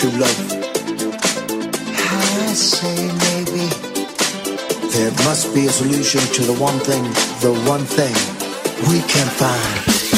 true 0.00 0.18
love. 0.18 0.40
I 1.92 2.54
say 2.54 3.06
maybe 3.28 3.68
there 4.92 5.10
must 5.26 5.54
be 5.54 5.66
a 5.66 5.70
solution 5.70 6.20
to 6.36 6.42
the 6.42 6.54
one 6.54 6.78
thing, 6.78 7.02
the 7.42 7.52
one 7.68 7.84
thing 7.84 8.14
we 8.90 9.00
can 9.00 9.26
find. 9.26 10.09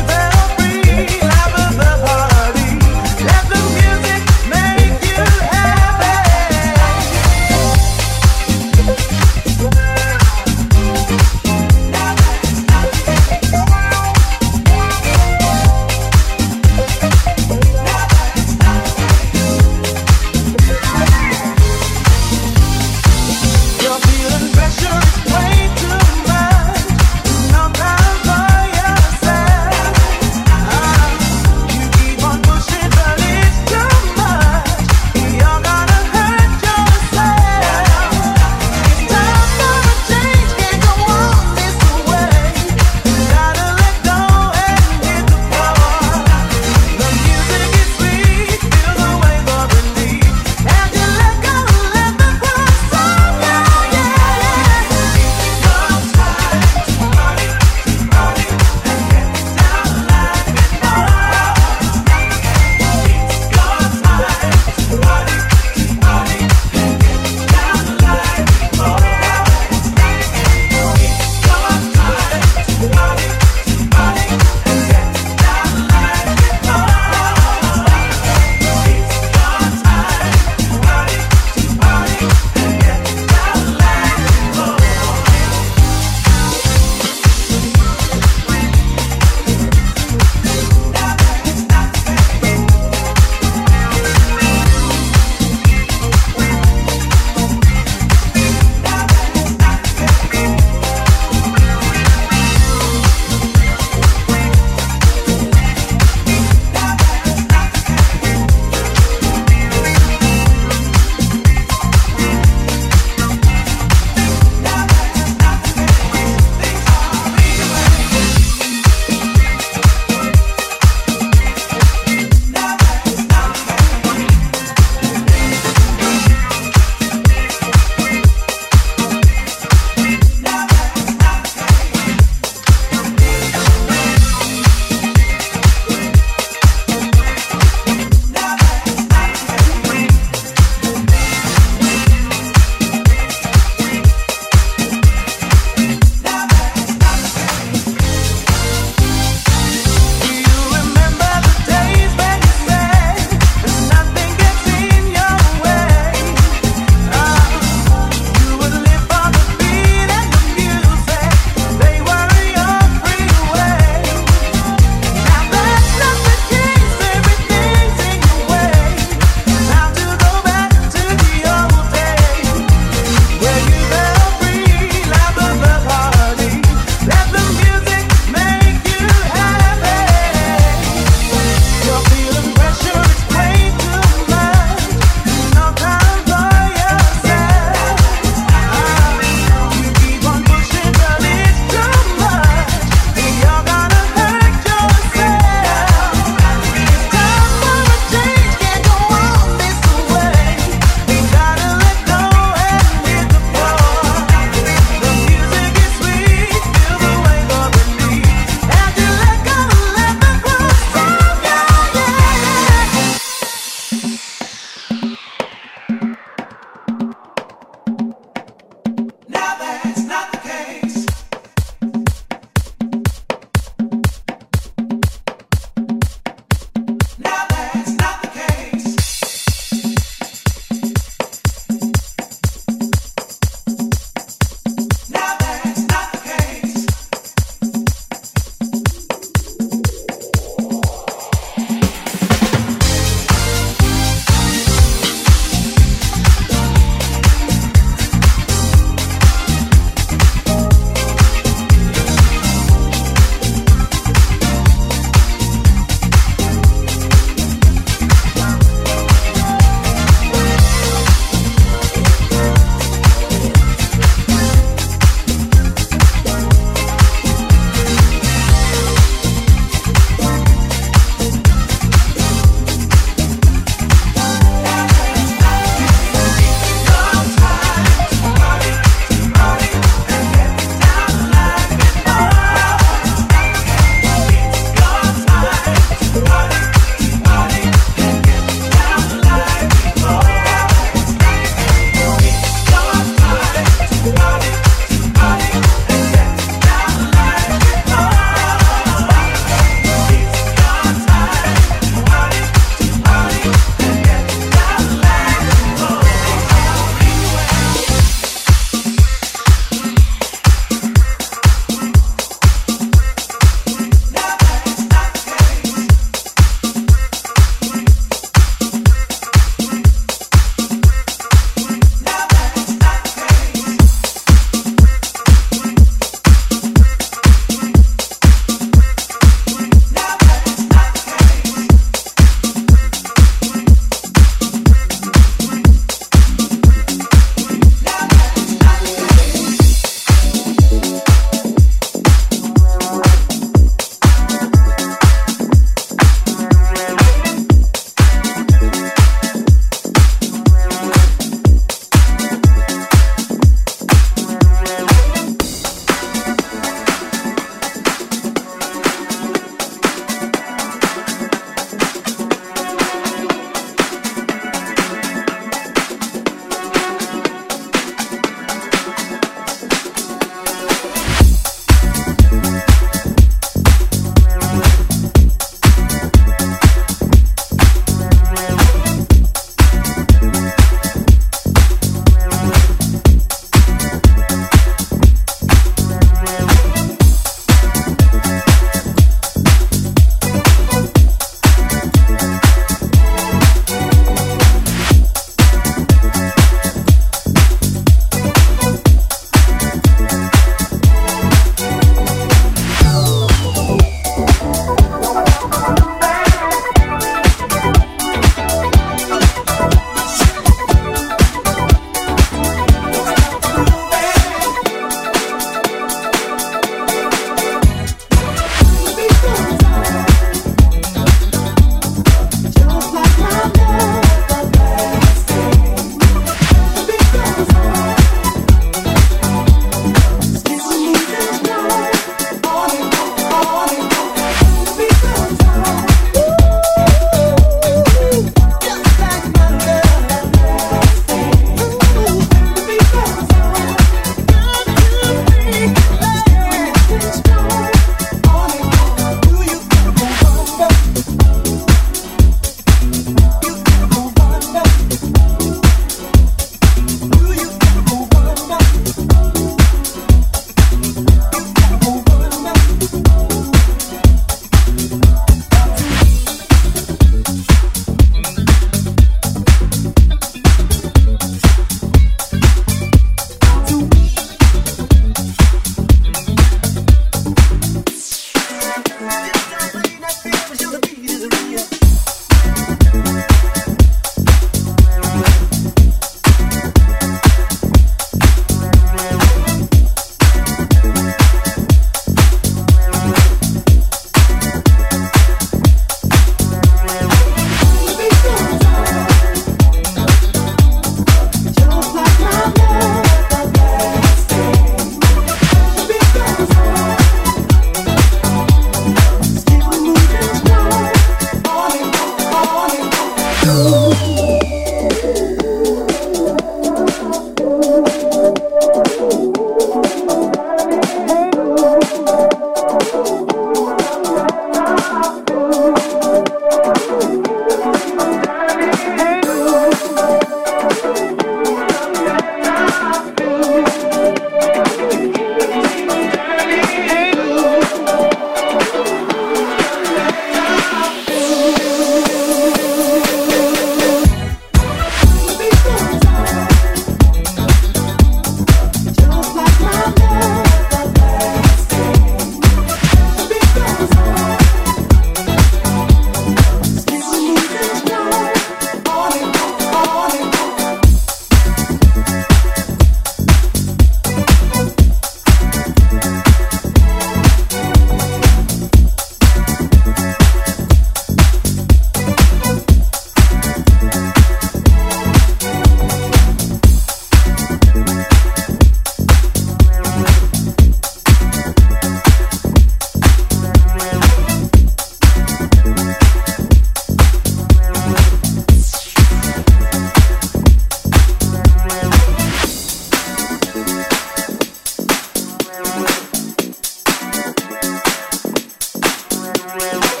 Yeah. 599.71 600.00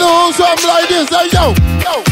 On 0.00 0.32
something 0.32 0.68
like 0.68 0.88
this, 0.88 1.08
hey 1.10 1.28
yo, 1.34 1.52
yo, 1.84 2.11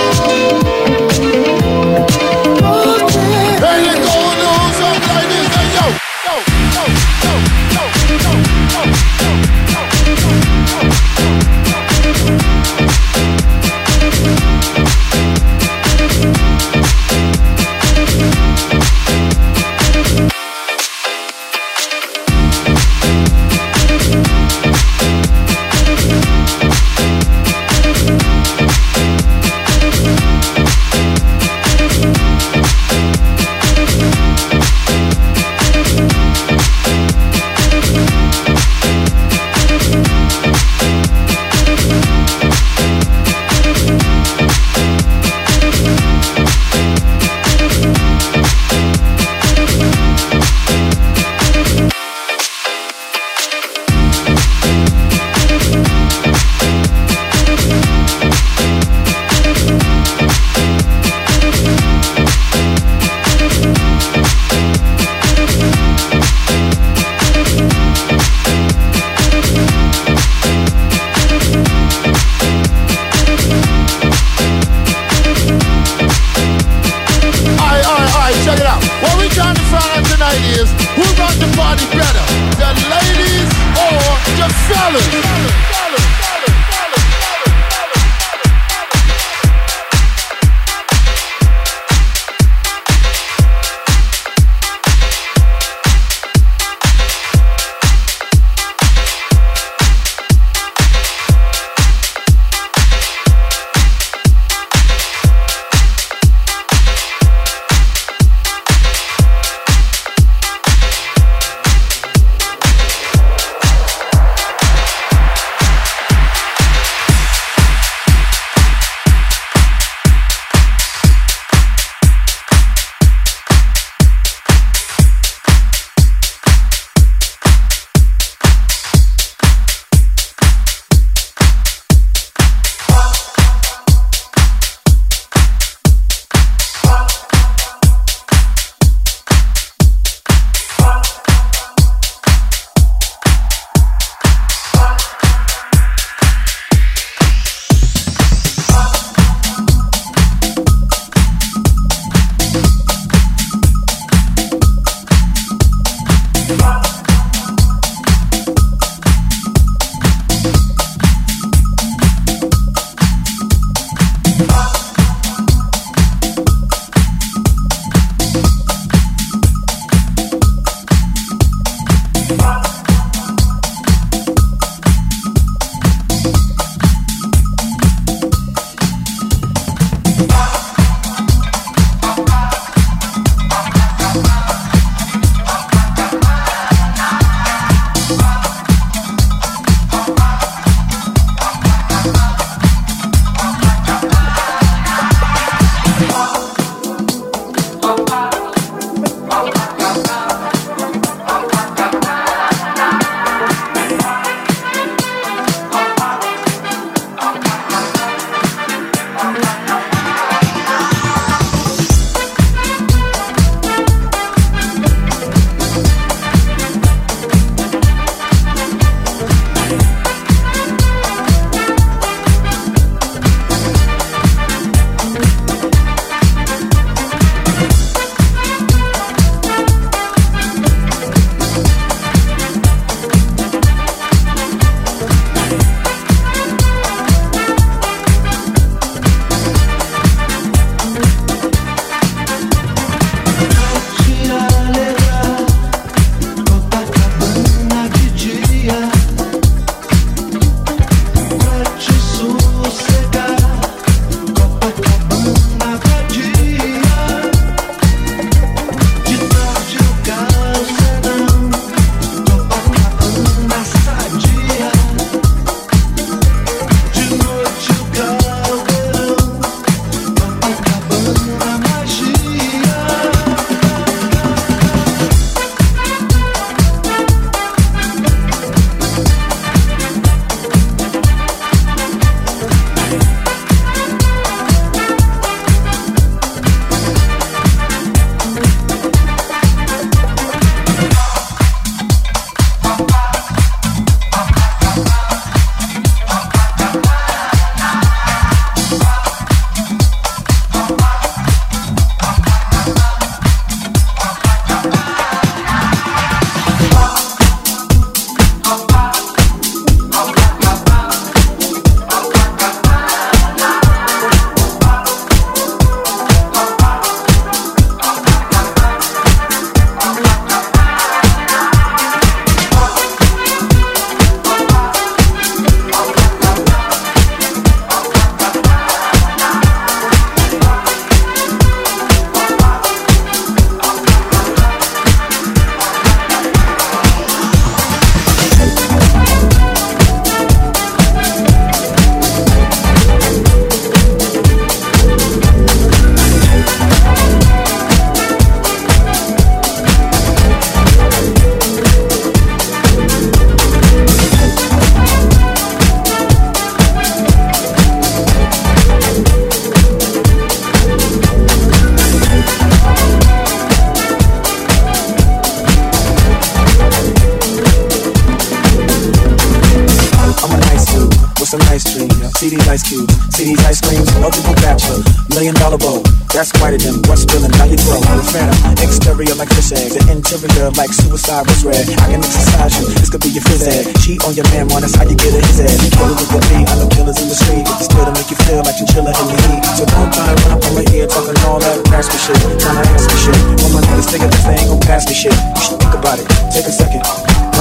Ice 372.51 372.67
cubes, 372.67 372.91
see 373.15 373.31
these 373.31 373.39
ice 373.47 373.63
creams, 373.63 373.87
eligible 373.95 374.35
bachelor, 374.43 374.83
million 375.15 375.31
dollar 375.39 375.55
bowl. 375.55 375.79
That's 376.11 376.35
quite 376.35 376.51
a 376.51 376.59
them. 376.59 376.83
What's 376.91 377.07
spilling? 377.07 377.31
Now 377.39 377.47
you 377.47 377.55
throw. 377.55 377.79
The 377.79 378.03
phantom, 378.11 378.35
exterior 378.59 379.15
like 379.15 379.31
fish 379.31 379.55
eggs, 379.55 379.79
the 379.79 379.87
interior 379.87 380.51
like 380.59 380.67
suicide 380.75 381.23
was 381.31 381.47
red. 381.47 381.63
I 381.79 381.95
can 381.95 382.03
exercise 382.03 382.51
you, 382.59 382.67
this 382.75 382.91
could 382.91 382.99
be 383.07 383.15
your 383.15 383.23
phys 383.23 383.47
ed. 383.47 383.71
Cheat 383.79 384.03
on 384.03 384.19
your 384.19 384.27
man, 384.35 384.51
one, 384.51 384.67
that's 384.67 384.75
how 384.75 384.83
you 384.83 384.99
get 384.99 385.15
a 385.15 385.23
his 385.23 385.39
head. 385.39 385.55
Killers 385.71 385.95
with 385.95 386.11
the 386.11 386.19
beat, 386.27 386.43
I 386.43 386.59
know 386.59 386.67
killers 386.75 386.99
in 386.99 387.07
the 387.07 387.15
street. 387.15 387.47
Still 387.63 387.87
to 387.87 387.93
make 387.95 388.11
you 388.11 388.19
feel 388.27 388.43
like 388.43 388.59
you 388.59 388.67
chillin' 388.67 388.99
in 388.99 389.07
the 389.07 389.17
heat. 389.31 389.43
So 389.55 389.63
don't 389.71 389.87
try 389.95 390.11
to 390.11 390.15
run 390.27 390.31
up 390.35 390.43
on 390.43 390.51
my 390.59 390.65
ear 390.75 390.91
talking 390.91 391.15
all 391.23 391.39
that 391.39 391.55
raspy 391.71 391.95
shit. 392.03 392.19
Tryna 392.35 392.67
ask 392.67 392.83
me 392.83 392.97
shit. 392.99 393.19
When 393.47 393.51
my 393.55 393.61
niggas 393.63 393.87
thinking 393.87 394.11
this 394.11 394.27
thing 394.27 394.43
gon' 394.51 394.59
pass 394.67 394.83
me 394.91 394.95
shit. 394.95 395.15
You 395.15 395.39
should 395.39 395.55
think 395.55 395.71
about 395.71 396.03
it. 396.03 396.07
Take 396.35 396.43
a 396.43 396.51
second. 396.51 396.83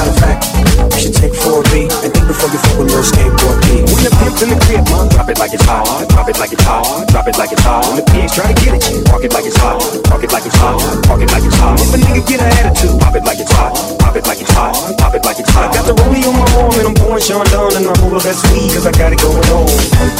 Matter 0.00 0.16
of 0.16 0.24
fact, 0.24 0.48
you 0.96 1.12
should 1.12 1.12
take 1.12 1.36
4B 1.36 1.84
and 1.84 2.08
think 2.08 2.24
before 2.24 2.48
you 2.48 2.56
fuck 2.56 2.80
with 2.80 2.88
little 2.88 3.04
skateboard 3.04 3.60
P. 3.68 3.84
When 3.84 4.00
the 4.00 4.08
pimp's 4.16 4.40
in 4.40 4.48
the 4.48 4.56
crib, 4.64 4.80
mom, 4.88 5.12
drop 5.12 5.28
it 5.28 5.36
like 5.36 5.52
it's 5.52 5.60
hot. 5.68 5.84
Drop 6.08 6.24
it 6.24 6.40
like 6.40 6.56
it's 6.56 6.64
hot. 6.64 7.04
Drop 7.12 7.28
it 7.28 7.36
like 7.36 7.52
it's 7.52 7.60
hot. 7.60 7.84
When 7.84 8.00
the 8.00 8.06
pigs 8.08 8.32
try 8.32 8.48
to 8.48 8.56
get 8.64 8.80
at 8.80 8.80
you, 8.88 9.04
park 9.04 9.28
it 9.28 9.32
like 9.36 9.44
it's 9.44 9.60
hot. 9.60 9.76
Park 10.08 10.24
it 10.24 10.32
like 10.32 10.48
it's 10.48 10.56
hot. 10.56 10.80
Park 11.04 11.20
it 11.20 11.28
like 11.28 11.44
it's 11.44 11.58
hot. 11.60 11.76
If 11.76 11.92
a 11.92 11.98
nigga 12.00 12.24
get 12.24 12.40
an 12.40 12.48
attitude, 12.48 12.96
pop 12.96 13.12
it 13.12 13.28
like 13.28 13.44
it's 13.44 13.52
hot. 13.52 13.76
Pop 14.00 14.16
it 14.16 14.24
like 14.24 14.40
it's 14.40 14.52
hot. 14.56 14.72
Pop 14.96 15.12
it 15.12 15.20
like 15.28 15.36
it's 15.36 15.52
hot. 15.52 15.68
I 15.68 15.74
got 15.76 15.84
the 15.84 15.92
rollie 15.92 16.24
on 16.24 16.32
my 16.32 16.48
arm 16.56 16.72
and 16.80 16.86
I'm 16.88 16.96
pouring 16.96 17.20
Chandon 17.20 17.76
and 17.76 17.84
I'm 17.84 18.00
the 18.08 18.24
best 18.24 18.40
weed 18.56 18.72
cause 18.72 18.88
I 18.88 18.96
got 18.96 19.12
it 19.12 19.20
going 19.20 19.44
on. 19.52 19.68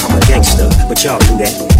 I'm 0.05 0.13
a 0.13 0.21
gangster, 0.29 0.69
but 0.93 1.01
y'all 1.01 1.17
do 1.25 1.41
that. 1.41 1.80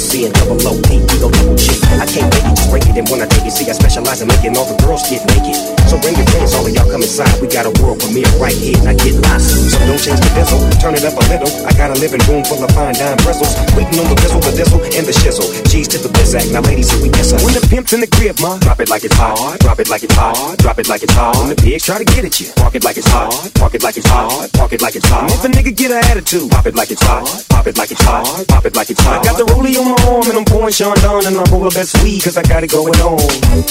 And 0.00 0.32
double 0.32 0.56
O, 0.64 0.80
D, 0.88 0.96
E, 0.96 1.04
O, 1.20 1.28
double 1.28 1.54
G. 1.60 1.76
I 2.00 2.08
can't 2.08 2.24
make 2.32 2.40
it, 2.48 2.56
just 2.56 2.72
break 2.72 2.88
it. 2.88 2.96
And 2.96 3.04
when 3.12 3.20
I 3.20 3.28
take 3.28 3.44
it, 3.44 3.52
see, 3.52 3.68
I 3.68 3.76
specialize 3.76 4.24
in 4.24 4.32
making 4.32 4.56
all 4.56 4.64
the 4.64 4.72
girls 4.80 5.04
get 5.04 5.20
naked. 5.28 5.60
So 5.92 6.00
bring 6.00 6.16
your 6.16 6.24
friends, 6.32 6.56
all 6.56 6.64
of 6.64 6.72
y'all 6.72 6.88
come 6.88 7.04
inside. 7.04 7.36
We 7.36 7.52
got 7.52 7.68
a 7.68 7.72
world 7.84 8.00
premiere 8.00 8.26
right 8.40 8.56
here, 8.56 8.80
and 8.80 8.88
I 8.88 8.96
get 8.96 9.20
lost. 9.28 9.52
So 9.70 9.76
don't 9.84 10.00
change 10.00 10.16
the 10.24 10.32
bezel, 10.32 10.56
turn 10.80 10.96
it 10.96 11.04
up 11.04 11.20
a 11.20 11.24
little. 11.28 11.52
I 11.68 11.76
got 11.76 11.92
a 11.92 11.96
living 12.00 12.24
room 12.24 12.40
full 12.48 12.64
of 12.64 12.72
fine 12.72 12.96
dime 12.96 13.20
bristles. 13.20 13.52
Waiting 13.76 14.00
on 14.00 14.08
the 14.08 14.16
bizzle, 14.16 14.40
the 14.40 14.56
dizzle, 14.56 14.80
and 14.80 15.04
the 15.04 15.12
shizzle. 15.12 15.46
Cheese 15.68 15.86
to 15.92 16.00
the 16.00 16.08
bizac, 16.16 16.48
now 16.48 16.64
ladies, 16.64 16.88
here 16.90 17.04
we 17.04 17.12
guess. 17.12 17.36
When 17.44 17.52
the 17.52 17.62
pimp's 17.68 17.92
in 17.92 18.00
the 18.00 18.08
crib, 18.08 18.40
ma, 18.40 18.56
drop 18.64 18.80
it 18.80 18.88
like 18.88 19.04
it's 19.04 19.14
hot. 19.14 19.36
Drop 19.60 19.78
it 19.84 19.92
like 19.92 20.02
it's 20.02 20.16
hot. 20.16 20.56
Drop 20.64 20.80
it 20.80 20.88
like 20.88 21.04
it's 21.04 21.12
hot. 21.12 21.36
When 21.36 21.52
the 21.52 21.60
pigs 21.60 21.84
try 21.84 22.00
to 22.00 22.08
get 22.08 22.24
at 22.24 22.40
you, 22.40 22.48
park 22.56 22.72
it 22.72 22.88
like 22.88 22.96
it's 22.96 23.06
hot. 23.12 23.36
Park 23.60 23.76
it 23.76 23.84
like 23.84 24.00
it's 24.00 24.08
hot. 24.08 24.48
Park 24.56 24.72
it 24.72 24.80
like 24.80 24.96
it's 24.96 25.06
hot. 25.06 25.28
If 25.28 25.44
a 25.44 25.48
nigga 25.52 25.76
get 25.76 25.92
an 25.92 26.00
attitude, 26.08 26.50
pop 26.50 26.64
it 26.64 26.74
like 26.74 26.90
it's 26.90 27.04
hot. 27.04 27.28
Pop 27.52 27.68
it 27.68 27.76
like 27.76 27.92
it's 27.92 28.00
hot. 28.00 28.24
Pop 28.48 28.64
it 28.64 28.74
like 28.74 28.88
it's 28.88 29.00
hot. 29.04 29.20
I 29.20 29.24
got 29.28 29.36
the 29.36 29.44
rollie 29.52 29.76
on 29.76 29.89
my 29.90 30.02
arm 30.08 30.26
and 30.30 30.38
I'm 30.38 30.44
pouring 30.44 30.72
Chandon 30.72 31.26
and 31.26 31.36
I'm 31.36 31.46
roll 31.50 31.66
the 31.66 31.74
best 31.74 31.98
weed 32.02 32.22
cause 32.22 32.36
I 32.36 32.42
got 32.42 32.62
it 32.62 32.70
going 32.70 32.94
on. 33.02 33.20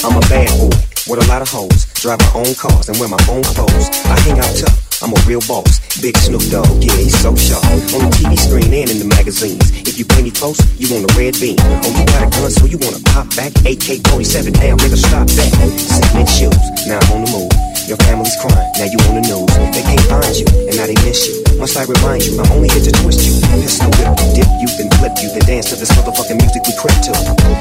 I'm 0.04 0.16
a 0.16 0.24
bad 0.28 0.48
boy 0.58 0.74
with 1.08 1.24
a 1.24 1.26
lot 1.28 1.42
of 1.42 1.48
hoes. 1.48 1.86
Drive 2.00 2.20
my 2.20 2.44
own 2.44 2.54
cars 2.54 2.88
and 2.88 2.98
wear 2.98 3.08
my 3.08 3.20
own 3.28 3.42
clothes. 3.42 3.88
I 4.04 4.16
hang 4.26 4.38
out 4.38 4.52
tough. 4.56 5.02
I'm 5.02 5.16
a 5.16 5.20
real 5.24 5.40
boss. 5.48 5.80
Big 6.00 6.16
Snoop 6.16 6.44
Dogg, 6.52 6.68
yeah, 6.84 6.96
he's 6.96 7.16
so 7.16 7.34
sharp. 7.36 7.64
On 7.96 8.04
the 8.04 8.12
TV 8.20 8.36
screen 8.36 8.68
and 8.68 8.90
in 8.90 8.98
the 9.00 9.08
magazines. 9.08 9.72
If 9.88 9.98
you 9.98 10.04
play 10.04 10.22
me 10.22 10.30
close, 10.30 10.60
you 10.76 10.92
want 10.92 11.08
a 11.08 11.12
red 11.16 11.40
beam. 11.40 11.56
Oh, 11.60 11.88
you 11.88 12.04
got 12.12 12.28
a 12.28 12.30
gun, 12.30 12.50
so 12.50 12.66
you 12.66 12.76
wanna 12.76 13.00
pop 13.12 13.28
back? 13.36 13.56
AK 13.64 14.04
47, 14.12 14.52
damn, 14.52 14.76
nigga, 14.76 15.00
stop 15.00 15.26
that. 15.26 15.50
In 16.20 16.26
shoes, 16.28 16.56
now 16.86 17.00
I'm 17.00 17.24
on 17.24 17.24
the 17.24 17.30
move. 17.32 17.69
Your 17.90 17.98
family's 18.06 18.38
crying, 18.38 18.70
now 18.78 18.86
you 18.86 19.02
on 19.10 19.18
the 19.18 19.24
news. 19.26 19.50
They 19.74 19.82
can't 19.82 20.06
find 20.06 20.30
you, 20.38 20.46
and 20.70 20.78
now 20.78 20.86
they 20.86 20.94
miss 21.02 21.26
you. 21.26 21.42
Must 21.58 21.74
I 21.74 21.90
remind 21.90 22.22
you, 22.22 22.38
I'm 22.38 22.46
only 22.54 22.70
here 22.70 22.86
to 22.86 22.94
twist 23.02 23.26
you. 23.26 23.34
Pistol 23.58 23.90
whip 23.98 24.14
you, 24.14 24.30
dip 24.38 24.50
you, 24.62 24.70
then 24.78 24.86
flip 25.02 25.18
you, 25.18 25.26
then 25.34 25.42
dance 25.42 25.74
to 25.74 25.76
this 25.76 25.90
motherfucking 25.98 26.38
music 26.38 26.62
we 26.70 26.74
crib 26.78 26.94
to. 27.10 27.12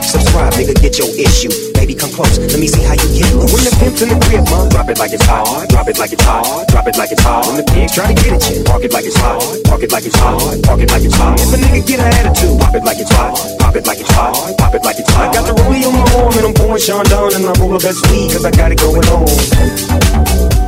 Subscribe, 0.05 0.53
nigga, 0.53 0.77
get 0.77 1.01
your 1.01 1.09
issue. 1.17 1.49
Baby, 1.73 1.97
come 1.97 2.13
close, 2.13 2.37
let 2.37 2.61
me 2.61 2.69
see 2.69 2.85
how 2.85 2.93
you 2.93 3.09
get 3.17 3.25
loose. 3.33 3.49
When 3.57 3.65
the 3.65 3.73
pimp's 3.81 4.05
in 4.05 4.13
the 4.13 4.21
crib, 4.29 4.45
ma, 4.53 4.69
drop 4.69 4.93
it 4.93 5.01
like 5.01 5.17
it's 5.17 5.25
hot. 5.25 5.65
Drop 5.73 5.89
it 5.89 5.97
like 5.97 6.13
it's 6.13 6.21
hot. 6.21 6.45
Drop 6.69 6.85
it 6.85 6.93
like 6.93 7.09
it's 7.09 7.25
hot. 7.25 7.49
When 7.49 7.57
the 7.57 7.65
pigs 7.65 7.97
try 7.97 8.13
to 8.13 8.13
get 8.13 8.29
at 8.29 8.45
you, 8.53 8.61
park 8.69 8.85
it 8.85 8.93
like 8.93 9.09
it's 9.09 9.17
hot. 9.17 9.41
Park 9.65 9.81
it 9.81 9.89
like 9.89 10.05
it's 10.05 10.13
hot. 10.13 10.37
Park 10.61 10.77
it 10.77 10.93
like 10.93 11.09
it's 11.09 11.17
hot. 11.17 11.41
If 11.41 11.49
a 11.49 11.57
nigga 11.57 11.81
get 11.89 12.05
an 12.05 12.13
attitude, 12.13 12.53
pop 12.61 12.77
it 12.77 12.85
like 12.85 13.01
it's 13.01 13.09
hot. 13.09 13.33
Pop 13.57 13.73
it 13.73 13.89
like 13.89 13.97
it's 13.97 14.13
hot. 14.13 14.37
Pop 14.61 14.77
it 14.77 14.85
like 14.85 15.01
it's 15.01 15.09
hot. 15.09 15.25
I 15.25 15.33
got 15.33 15.49
the 15.49 15.57
rollie 15.57 15.89
on 15.89 15.97
my 15.97 16.05
arm 16.21 16.37
and 16.37 16.45
I'm 16.45 16.53
pouring 16.53 16.77
Chandon 16.85 17.33
and 17.33 17.49
I'm 17.49 17.57
roll 17.57 17.73
the 17.73 17.81
best 17.81 18.05
weed 18.13 18.29
cause 18.29 18.45
I 18.45 18.53
got 18.53 18.69
it 18.69 18.77
going 18.77 19.09
on. 19.09 20.18
Thank 20.25 20.53
you. 20.53 20.58